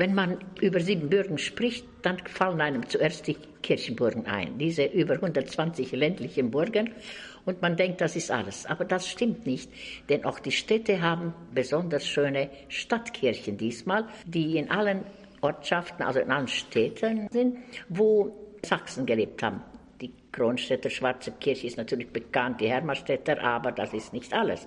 Wenn 0.00 0.14
man 0.14 0.38
über 0.62 0.80
Siebenbürgen 0.80 1.36
spricht, 1.36 1.84
dann 2.00 2.16
fallen 2.20 2.62
einem 2.62 2.88
zuerst 2.88 3.26
die 3.26 3.36
Kirchenburgen 3.62 4.24
ein, 4.24 4.56
diese 4.56 4.86
über 4.86 5.12
120 5.12 5.92
ländlichen 5.92 6.50
Burgen. 6.50 6.94
Und 7.44 7.60
man 7.60 7.76
denkt, 7.76 8.00
das 8.00 8.16
ist 8.16 8.30
alles. 8.30 8.64
Aber 8.64 8.86
das 8.86 9.06
stimmt 9.06 9.44
nicht, 9.44 9.70
denn 10.08 10.24
auch 10.24 10.38
die 10.38 10.52
Städte 10.52 11.02
haben 11.02 11.34
besonders 11.54 12.08
schöne 12.08 12.48
Stadtkirchen 12.68 13.58
diesmal, 13.58 14.06
die 14.24 14.56
in 14.56 14.70
allen 14.70 15.04
Ortschaften, 15.42 16.02
also 16.02 16.20
in 16.20 16.30
allen 16.30 16.48
Städten 16.48 17.28
sind, 17.30 17.58
wo 17.90 18.34
Sachsen 18.64 19.04
gelebt 19.04 19.42
haben. 19.42 19.62
Die 20.00 20.14
Kronstädter 20.32 20.88
Schwarze 20.88 21.30
Kirche 21.32 21.66
ist 21.66 21.76
natürlich 21.76 22.08
bekannt, 22.08 22.62
die 22.62 22.68
Hermannstädter, 22.68 23.38
aber 23.42 23.70
das 23.70 23.92
ist 23.92 24.14
nicht 24.14 24.32
alles. 24.32 24.66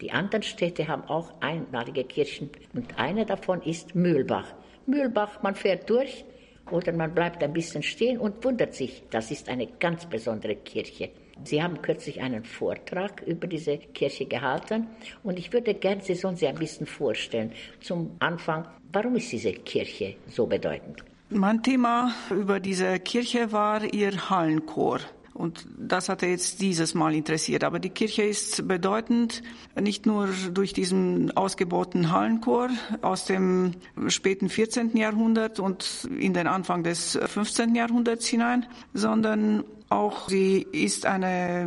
Die 0.00 0.10
anderen 0.10 0.42
Städte 0.42 0.88
haben 0.88 1.04
auch 1.04 1.40
einmalige 1.40 2.02
Kirchen 2.02 2.50
und 2.74 2.98
eine 2.98 3.24
davon 3.24 3.62
ist 3.62 3.94
Mühlbach. 3.94 4.52
Mühlbach, 4.86 5.42
man 5.42 5.54
fährt 5.54 5.88
durch 5.88 6.24
oder 6.70 6.92
man 6.92 7.14
bleibt 7.14 7.42
ein 7.42 7.52
bisschen 7.52 7.82
stehen 7.82 8.18
und 8.18 8.44
wundert 8.44 8.74
sich, 8.74 9.02
das 9.10 9.30
ist 9.30 9.48
eine 9.48 9.66
ganz 9.66 10.06
besondere 10.06 10.56
Kirche. 10.56 11.10
Sie 11.44 11.62
haben 11.62 11.80
kürzlich 11.82 12.20
einen 12.20 12.44
Vortrag 12.44 13.22
über 13.22 13.46
diese 13.46 13.78
Kirche 13.78 14.26
gehalten 14.26 14.86
und 15.22 15.38
ich 15.38 15.52
würde 15.52 15.74
gerne 15.74 16.02
Sie 16.02 16.14
sonst 16.14 16.44
ein 16.44 16.56
bisschen 16.56 16.86
vorstellen. 16.86 17.52
Zum 17.80 18.16
Anfang, 18.20 18.66
warum 18.92 19.16
ist 19.16 19.32
diese 19.32 19.52
Kirche 19.52 20.16
so 20.28 20.46
bedeutend? 20.46 21.02
Mein 21.30 21.62
Thema 21.62 22.12
über 22.30 22.60
diese 22.60 22.98
Kirche 23.00 23.50
war 23.50 23.82
ihr 23.82 24.30
Hallenchor. 24.30 25.00
Und 25.42 25.66
das 25.76 26.08
hatte 26.08 26.26
jetzt 26.26 26.60
dieses 26.60 26.94
Mal 26.94 27.16
interessiert. 27.16 27.64
Aber 27.64 27.80
die 27.80 27.90
Kirche 27.90 28.22
ist 28.22 28.68
bedeutend, 28.68 29.42
nicht 29.74 30.06
nur 30.06 30.28
durch 30.52 30.72
diesen 30.72 31.36
ausgebauten 31.36 32.12
Hallenchor 32.12 32.70
aus 33.00 33.24
dem 33.24 33.72
späten 34.06 34.48
14. 34.48 34.96
Jahrhundert 34.96 35.58
und 35.58 36.08
in 36.16 36.32
den 36.32 36.46
Anfang 36.46 36.84
des 36.84 37.18
15. 37.20 37.74
Jahrhunderts 37.74 38.28
hinein, 38.28 38.66
sondern 38.94 39.64
auch 39.92 40.28
sie 40.28 40.66
ist 40.72 41.04
eine 41.04 41.66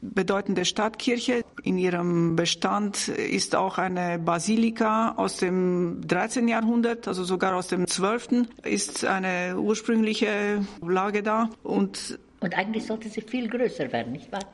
bedeutende 0.00 0.64
Stadtkirche. 0.64 1.42
In 1.62 1.76
ihrem 1.76 2.36
Bestand 2.36 3.08
ist 3.08 3.56
auch 3.56 3.78
eine 3.78 4.18
Basilika 4.20 5.14
aus 5.16 5.38
dem 5.38 6.00
13. 6.06 6.46
Jahrhundert, 6.46 7.08
also 7.08 7.24
sogar 7.24 7.56
aus 7.56 7.68
dem 7.68 7.86
12. 7.88 8.46
ist 8.62 9.04
eine 9.04 9.58
ursprüngliche 9.58 10.64
Lage 10.86 11.24
da. 11.24 11.50
Und 11.64 12.20
und 12.44 12.56
eigentlich 12.56 12.86
sollte 12.86 13.08
sie 13.08 13.22
viel 13.22 13.48
größer 13.48 13.90
werden, 13.92 14.12
nicht 14.12 14.30
wahr? 14.30 14.44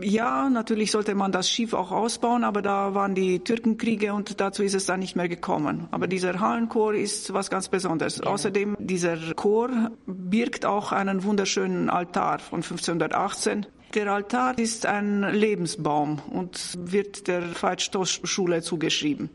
Ja, 0.00 0.48
natürlich 0.48 0.90
sollte 0.90 1.14
man 1.14 1.32
das 1.32 1.50
Schiff 1.50 1.72
auch 1.72 1.90
ausbauen, 1.90 2.44
aber 2.44 2.62
da 2.62 2.94
waren 2.94 3.14
die 3.14 3.40
Türkenkriege 3.40 4.12
und 4.12 4.40
dazu 4.40 4.62
ist 4.62 4.74
es 4.74 4.86
dann 4.86 5.00
nicht 5.00 5.16
mehr 5.16 5.28
gekommen. 5.28 5.88
Aber 5.90 6.06
dieser 6.06 6.38
Hallenchor 6.38 6.94
ist 6.94 7.32
was 7.32 7.50
ganz 7.50 7.68
Besonderes. 7.68 8.18
Genau. 8.18 8.30
Außerdem, 8.32 8.76
dieser 8.78 9.16
Chor 9.34 9.90
birgt 10.06 10.66
auch 10.66 10.92
einen 10.92 11.24
wunderschönen 11.24 11.90
Altar 11.90 12.38
von 12.38 12.58
1518. 12.58 13.66
Der 13.94 14.12
Altar 14.12 14.58
ist 14.58 14.86
ein 14.86 15.22
Lebensbaum 15.22 16.20
und 16.30 16.78
wird 16.78 17.26
der 17.26 17.42
Veit-Stoß-Schule 17.60 18.62
zugeschrieben. 18.62 19.30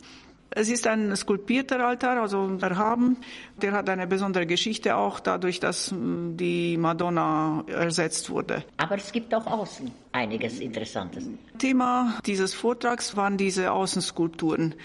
Es 0.56 0.70
ist 0.70 0.86
ein 0.88 1.16
skulptierter 1.16 1.80
Altar, 1.86 2.22
also 2.22 2.58
erhaben. 2.62 3.18
Der 3.62 3.72
hat 3.72 3.90
eine 3.90 4.06
besondere 4.08 4.46
Geschichte 4.46 4.96
auch 4.96 5.20
dadurch, 5.20 5.60
dass 5.60 5.92
hm, 5.92 6.38
die 6.38 6.78
Madonna 6.78 7.64
ersetzt 7.68 8.30
wurde. 8.30 8.64
Aber 8.78 8.96
es 8.96 9.12
gibt 9.12 9.34
auch 9.34 9.48
außen 9.48 9.92
einiges 10.12 10.60
Interessantes. 10.60 11.26
Thema 11.58 12.20
dieses 12.26 12.54
Vortrags 12.54 13.18
waren 13.18 13.38
diese 13.38 13.72
Außenskulpturen 13.72 14.76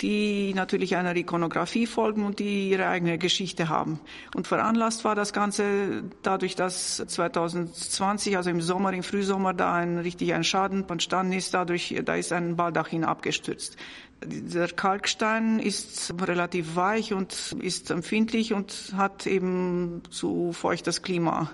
die 0.00 0.52
natürlich 0.54 0.96
einer 0.96 1.14
Ikonografie 1.14 1.86
folgen 1.86 2.24
und 2.24 2.38
die 2.40 2.70
ihre 2.70 2.86
eigene 2.86 3.16
Geschichte 3.16 3.68
haben. 3.68 4.00
Und 4.34 4.46
veranlasst 4.46 5.04
war 5.04 5.14
das 5.14 5.32
Ganze 5.32 6.02
dadurch, 6.22 6.56
dass 6.56 6.96
2020, 6.96 8.36
also 8.36 8.50
im 8.50 8.60
Sommer, 8.60 8.92
im 8.92 9.02
Frühsommer, 9.02 9.54
da 9.54 9.74
ein 9.74 9.98
richtig 9.98 10.34
ein 10.34 10.44
Schaden 10.44 10.88
entstanden 10.88 11.32
ist. 11.32 11.54
Dadurch, 11.54 11.94
da 12.04 12.16
ist 12.16 12.32
ein 12.32 12.56
Baldachin 12.56 13.04
abgestürzt. 13.04 13.76
Der 14.24 14.68
Kalkstein 14.68 15.58
ist 15.58 16.14
relativ 16.20 16.76
weich 16.76 17.12
und 17.12 17.56
ist 17.60 17.90
empfindlich 17.90 18.52
und 18.52 18.94
hat 18.96 19.26
eben 19.26 20.02
zu 20.10 20.52
feuchtes 20.52 21.02
Klima 21.02 21.50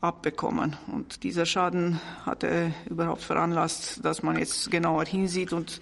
abbekommen. 0.00 0.76
Und 0.92 1.22
dieser 1.22 1.46
Schaden 1.46 2.00
hatte 2.24 2.72
überhaupt 2.88 3.22
veranlasst, 3.22 4.04
dass 4.04 4.22
man 4.22 4.38
jetzt 4.38 4.70
genauer 4.70 5.04
hinsieht 5.04 5.52
und 5.52 5.80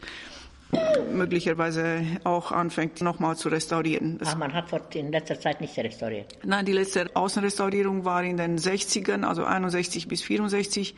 möglicherweise 1.13 2.03
auch 2.25 2.53
anfängt, 2.53 3.01
nochmal 3.01 3.37
zu 3.37 3.49
restaurieren. 3.49 4.19
Das 4.19 4.35
ah, 4.35 4.37
man 4.37 4.53
hat 4.53 4.95
in 4.95 5.13
letzter 5.13 5.39
Zeit 5.39 5.61
nicht 5.61 5.77
restauriert? 5.79 6.39
Nein, 6.45 6.65
die 6.65 6.73
letzte 6.73 7.15
Außenrestaurierung 7.15 8.05
war 8.05 8.23
in 8.23 8.37
den 8.37 8.59
60ern, 8.59 9.25
also 9.25 9.45
61 9.45 10.09
bis 10.09 10.23
64. 10.23 10.95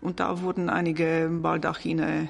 Und 0.00 0.20
da 0.20 0.42
wurden 0.42 0.68
einige 0.68 1.30
Baldachine 1.30 2.28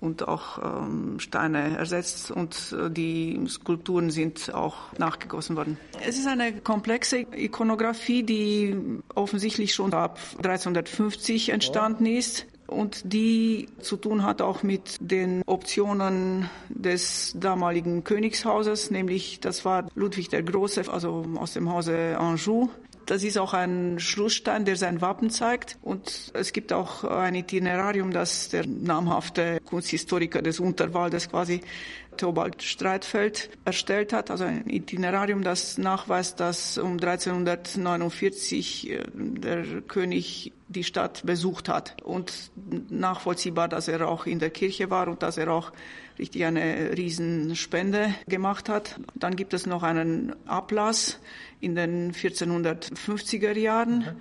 und 0.00 0.28
auch 0.28 0.82
ähm, 0.82 1.18
Steine 1.18 1.78
ersetzt 1.78 2.30
und 2.30 2.74
äh, 2.78 2.90
die 2.90 3.40
Skulpturen 3.48 4.10
sind 4.10 4.52
auch 4.54 4.92
nachgegossen 4.98 5.56
worden. 5.56 5.78
Es 6.06 6.18
ist 6.18 6.26
eine 6.26 6.52
komplexe 6.60 7.20
Ikonografie, 7.34 8.22
die 8.22 8.76
offensichtlich 9.14 9.74
schon 9.74 9.94
ab 9.94 10.18
1350 10.36 11.48
entstanden 11.48 12.04
ist 12.04 12.46
und 12.66 13.12
die 13.12 13.68
zu 13.80 13.96
tun 13.96 14.22
hat 14.22 14.42
auch 14.42 14.62
mit 14.62 14.96
den 15.00 15.42
Optionen 15.46 16.50
des 16.68 17.34
damaligen 17.38 18.04
Königshauses, 18.04 18.90
nämlich 18.90 19.40
das 19.40 19.64
war 19.64 19.88
Ludwig 19.94 20.28
der 20.28 20.42
Große, 20.42 20.84
also 20.90 21.24
aus 21.36 21.52
dem 21.52 21.70
Hause 21.72 22.18
Anjou. 22.18 22.68
Das 23.06 23.22
ist 23.22 23.38
auch 23.38 23.54
ein 23.54 24.00
Schlussstein, 24.00 24.64
der 24.64 24.74
sein 24.74 25.00
Wappen 25.00 25.30
zeigt. 25.30 25.78
Und 25.80 26.32
es 26.34 26.52
gibt 26.52 26.72
auch 26.72 27.04
ein 27.04 27.36
Itinerarium, 27.36 28.10
das 28.10 28.48
der 28.48 28.66
namhafte 28.66 29.60
Kunsthistoriker 29.64 30.42
des 30.42 30.58
Unterwaldes 30.58 31.30
quasi 31.30 31.60
Theobald 32.16 32.62
Streitfeld 32.62 33.50
erstellt 33.64 34.12
hat, 34.12 34.30
also 34.30 34.44
ein 34.44 34.68
Itinerarium, 34.68 35.42
das 35.42 35.78
nachweist, 35.78 36.40
dass 36.40 36.78
um 36.78 36.92
1349 36.92 38.90
äh, 38.90 39.02
der 39.14 39.82
König 39.82 40.52
die 40.68 40.84
Stadt 40.84 41.24
besucht 41.24 41.68
hat 41.68 42.02
und 42.02 42.50
nachvollziehbar, 42.90 43.68
dass 43.68 43.88
er 43.88 44.08
auch 44.08 44.26
in 44.26 44.38
der 44.38 44.50
Kirche 44.50 44.90
war 44.90 45.08
und 45.08 45.22
dass 45.22 45.38
er 45.38 45.52
auch 45.52 45.72
richtig 46.18 46.44
eine 46.44 46.96
Riesenspende 46.96 48.14
gemacht 48.26 48.68
hat. 48.68 48.98
Dann 49.14 49.36
gibt 49.36 49.54
es 49.54 49.66
noch 49.66 49.82
einen 49.82 50.34
Ablass 50.46 51.20
in 51.60 51.76
den 51.76 52.12
1450er 52.12 53.56
Jahren. 53.56 53.98
Mhm. 53.98 54.20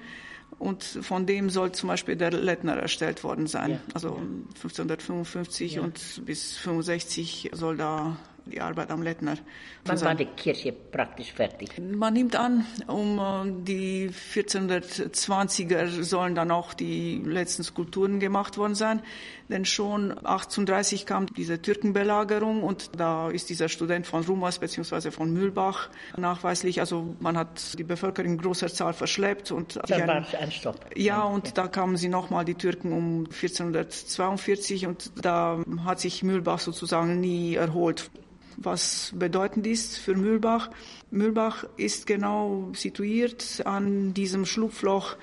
Und 0.57 0.83
von 0.83 1.25
dem 1.25 1.49
soll 1.49 1.73
zum 1.73 1.89
Beispiel 1.89 2.15
der 2.15 2.31
Lettner 2.31 2.77
erstellt 2.77 3.23
worden 3.23 3.47
sein. 3.47 3.71
Ja. 3.71 3.79
Also 3.93 4.15
1555 4.55 5.75
ja. 5.75 5.81
und 5.81 6.25
bis 6.25 6.55
65 6.57 7.51
soll 7.53 7.75
da 7.75 8.17
die 8.45 8.61
Arbeit 8.61 8.91
am 8.91 9.01
Lettner. 9.01 9.37
Wann 9.85 10.01
war 10.01 10.15
die 10.15 10.25
Kirche 10.25 10.71
praktisch 10.71 11.33
fertig? 11.33 11.71
Man 11.79 12.13
nimmt 12.13 12.35
an, 12.35 12.65
um 12.87 13.19
äh, 13.19 13.63
die 13.63 14.09
1420er 14.09 16.03
sollen 16.03 16.35
dann 16.35 16.51
auch 16.51 16.73
die 16.73 17.21
letzten 17.23 17.63
Skulpturen 17.63 18.19
gemacht 18.19 18.57
worden 18.57 18.75
sein. 18.75 19.01
Denn 19.49 19.65
schon 19.65 20.11
1830 20.11 21.05
kam 21.05 21.27
diese 21.27 21.61
Türkenbelagerung 21.61 22.63
und 22.63 22.99
da 22.99 23.29
ist 23.29 23.49
dieser 23.49 23.69
Student 23.69 24.07
von 24.07 24.23
Rumas 24.23 24.57
bzw. 24.57 25.11
von 25.11 25.31
Mühlbach 25.31 25.89
nachweislich, 26.17 26.79
also 26.79 27.15
man 27.19 27.37
hat 27.37 27.77
die 27.77 27.83
Bevölkerung 27.83 28.31
in 28.31 28.37
großer 28.39 28.69
Zahl 28.69 28.93
verschleppt 28.93 29.51
und 29.51 29.79
dann 29.87 30.07
war 30.07 30.25
ein 30.39 30.51
Stopp. 30.51 30.79
Ja, 30.95 31.23
und 31.23 31.47
ja. 31.47 31.53
da 31.53 31.67
kamen 31.67 31.95
sie 31.97 32.09
nochmal 32.09 32.43
die 32.43 32.55
Türken 32.55 32.91
um 32.91 33.25
1442 33.25 34.87
und 34.87 35.11
da 35.21 35.63
hat 35.83 35.99
sich 35.99 36.23
Mühlbach 36.23 36.59
sozusagen 36.59 37.19
nie 37.19 37.55
erholt 37.55 38.09
was 38.57 39.13
bedeutend 39.15 39.67
ist 39.67 39.97
für 39.97 40.15
Mühlbach. 40.15 40.69
Mühlbach 41.11 41.65
ist 41.77 42.07
genau 42.07 42.71
situiert 42.73 43.61
an 43.65 44.13
diesem 44.13 44.45
Schlupfloch 44.45 45.15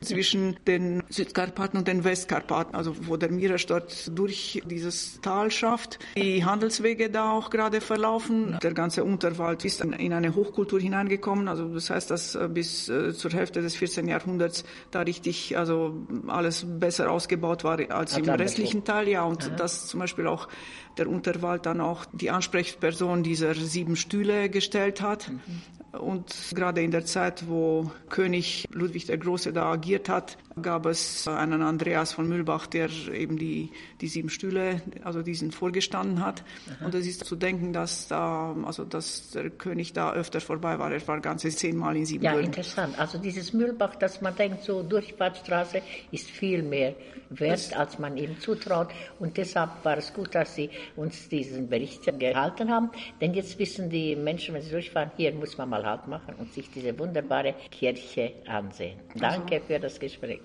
zwischen 0.00 0.56
den 0.66 1.02
Südkarpaten 1.08 1.78
und 1.78 1.88
den 1.88 2.04
Westkarpaten, 2.04 2.74
also 2.74 2.94
wo 3.06 3.16
der 3.16 3.30
Mirasch 3.30 3.66
dort 3.66 4.16
durch 4.16 4.62
dieses 4.66 5.20
Tal 5.20 5.50
schafft. 5.50 5.98
Die 6.16 6.44
Handelswege 6.44 7.10
da 7.10 7.32
auch 7.32 7.50
gerade 7.50 7.80
verlaufen. 7.80 8.58
Der 8.62 8.72
ganze 8.74 9.04
Unterwald 9.04 9.64
ist 9.64 9.80
in 9.80 10.12
eine 10.12 10.34
Hochkultur 10.34 10.80
hineingekommen. 10.80 11.48
Also 11.48 11.68
das 11.68 11.90
heißt, 11.90 12.10
dass 12.10 12.34
äh, 12.34 12.48
bis 12.48 12.88
äh, 12.88 13.12
zur 13.12 13.32
Hälfte 13.32 13.62
des 13.62 13.76
14. 13.76 14.08
Jahrhunderts 14.08 14.64
da 14.90 15.00
richtig, 15.00 15.56
also 15.56 16.06
alles 16.28 16.64
besser 16.66 17.10
ausgebaut 17.10 17.64
war 17.64 17.78
als 17.90 18.16
im 18.16 18.28
restlichen 18.28 18.84
Teil. 18.84 19.08
Ja, 19.08 19.24
und 19.24 19.48
Aha. 19.48 19.56
dass 19.56 19.88
zum 19.88 20.00
Beispiel 20.00 20.26
auch 20.26 20.48
der 20.96 21.08
Unterwald 21.08 21.66
dann 21.66 21.80
auch 21.80 22.04
die 22.12 22.30
Ansprechperson 22.30 23.22
dieser 23.22 23.54
sieben 23.54 23.96
Stühle 23.96 24.48
gestellt 24.48 25.00
hat. 25.00 25.30
Mhm 25.30 25.78
Und 25.92 26.34
gerade 26.54 26.82
in 26.82 26.90
der 26.90 27.06
Zeit, 27.06 27.48
wo 27.48 27.90
König 28.10 28.68
Ludwig 28.70 29.06
der 29.06 29.16
Große 29.16 29.52
da 29.52 29.70
agiert 29.72 29.87
hat, 29.96 30.36
gab 30.60 30.86
es 30.86 31.26
einen 31.28 31.62
Andreas 31.62 32.12
von 32.12 32.28
Mühlbach, 32.28 32.66
der 32.66 32.90
eben 33.12 33.38
die, 33.38 33.70
die 34.00 34.08
sieben 34.08 34.28
Stühle, 34.28 34.82
also 35.04 35.22
diesen 35.22 35.52
vorgestanden 35.52 36.24
hat. 36.24 36.42
Aha. 36.66 36.86
Und 36.86 36.94
es 36.94 37.06
ist 37.06 37.24
zu 37.24 37.36
denken, 37.36 37.72
dass 37.72 38.08
da, 38.08 38.54
also 38.64 38.84
dass 38.84 39.30
der 39.30 39.50
König 39.50 39.92
da 39.92 40.12
öfter 40.12 40.40
vorbei 40.40 40.78
war. 40.78 40.92
Er 40.92 41.06
war 41.06 41.20
ganze 41.20 41.48
zehnmal 41.50 41.96
in 41.96 42.06
Siebenbürgen. 42.06 42.40
Ja, 42.40 42.46
interessant. 42.46 42.98
Also 42.98 43.18
dieses 43.18 43.52
Mühlbach, 43.52 43.96
dass 43.96 44.20
man 44.20 44.34
denkt, 44.36 44.64
so 44.64 44.82
Durchfahrtsstraße 44.82 45.82
ist 46.10 46.30
viel 46.30 46.62
mehr 46.62 46.94
wert, 47.30 47.52
das 47.52 47.72
als 47.72 47.98
man 47.98 48.16
ihm 48.16 48.38
zutraut. 48.40 48.88
Und 49.18 49.36
deshalb 49.36 49.84
war 49.84 49.98
es 49.98 50.12
gut, 50.12 50.34
dass 50.34 50.54
Sie 50.54 50.70
uns 50.96 51.28
diesen 51.28 51.68
Bericht 51.68 52.04
gehalten 52.18 52.70
haben. 52.70 52.90
Denn 53.20 53.34
jetzt 53.34 53.58
wissen 53.58 53.90
die 53.90 54.16
Menschen, 54.16 54.54
wenn 54.54 54.62
sie 54.62 54.70
durchfahren, 54.70 55.10
hier 55.16 55.32
muss 55.32 55.56
man 55.58 55.68
mal 55.68 55.84
Halt 55.84 56.06
machen 56.06 56.34
und 56.38 56.52
sich 56.52 56.70
diese 56.70 56.98
wunderbare 56.98 57.54
Kirche 57.70 58.32
ansehen. 58.46 58.98
Danke 59.14 59.56
also. 59.56 59.66
für 59.66 59.77
das 59.80 59.98
Gespräch. 59.98 60.40